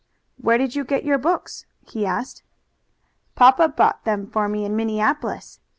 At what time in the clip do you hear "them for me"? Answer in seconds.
4.03-4.65